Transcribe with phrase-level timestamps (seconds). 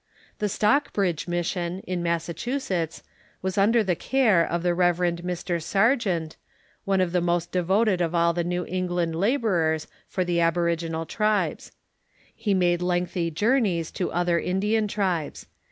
[0.39, 3.03] The Stockbridge Mission, in Massachusetts,
[3.43, 4.97] was under the care of the Rev.
[4.97, 5.61] Mr.
[5.61, 6.37] Sargeant,
[6.85, 11.71] one of the most devoted of all the New England laborers for the aboriginal tribes.
[12.43, 15.45] lie made lengthy journeys to other Indian tribes.